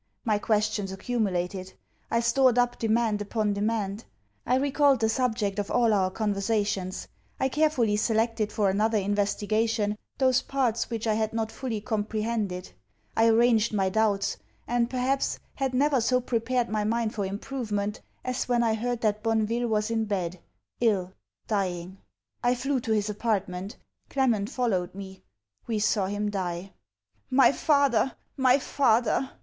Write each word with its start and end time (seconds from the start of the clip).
My 0.25 0.39
questions 0.39 0.91
accumulated; 0.91 1.73
I 2.09 2.21
stored 2.21 2.57
up 2.57 2.79
demand 2.79 3.21
upon 3.21 3.53
demand; 3.53 4.03
I 4.47 4.55
recalled 4.55 4.99
the 4.99 5.09
subject 5.09 5.59
of 5.59 5.69
all 5.69 5.93
our 5.93 6.09
conversations; 6.09 7.07
I 7.39 7.49
carefully 7.49 7.95
selected 7.97 8.51
for 8.51 8.67
another 8.67 8.97
investigation, 8.97 9.99
those 10.17 10.41
parts 10.41 10.89
which 10.89 11.05
I 11.05 11.13
had 11.13 11.33
not 11.33 11.51
fully 11.51 11.81
comprehended; 11.81 12.71
I 13.15 13.27
arranged 13.27 13.73
my 13.73 13.89
doubts; 13.89 14.37
and, 14.67 14.89
perhaps, 14.89 15.37
had 15.53 15.75
never 15.75 16.01
so 16.01 16.19
prepared 16.19 16.67
my 16.67 16.83
mind 16.83 17.13
for 17.13 17.23
improvement, 17.23 18.01
as 18.25 18.49
when 18.49 18.63
I 18.63 18.73
heard 18.73 19.01
that 19.01 19.21
Bonneville 19.21 19.67
was 19.67 19.91
in 19.91 20.05
bed, 20.05 20.39
ill, 20.79 21.13
dying. 21.45 21.99
I 22.43 22.55
flew 22.55 22.79
to 22.79 22.91
his 22.91 23.07
apartment. 23.11 23.77
Clement 24.09 24.49
followed 24.49 24.95
me. 24.95 25.21
We 25.67 25.77
saw 25.77 26.07
him 26.07 26.31
die. 26.31 26.73
'My 27.29 27.51
father! 27.51 28.15
my 28.35 28.57
father!' 28.57 29.29